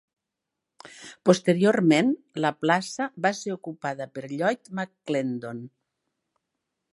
[1.29, 2.09] Posteriorment,
[2.45, 5.61] la plaça va ser ocupada per Lloyd McClendon.